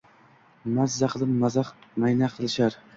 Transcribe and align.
Maza 0.79 1.11
qilib 1.17 1.37
mazah, 1.45 1.73
mayna 2.03 2.35
qilishar. 2.37 2.85